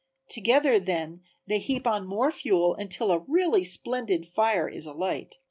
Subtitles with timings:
[0.29, 5.35] Together then they heap on more fuel until a really splendid fire is a light.